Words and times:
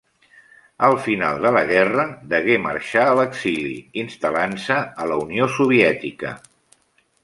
Al 0.87 0.95
final 1.07 1.41
de 1.43 1.51
la 1.57 1.61
guerra 1.73 2.07
degué 2.33 2.57
marxar 2.65 3.05
a 3.11 3.13
l'exili, 3.21 3.77
instal·lant-se 4.07 4.83
a 5.05 5.11
la 5.13 5.23
Unió 5.29 5.55
Soviètica. 5.61 6.39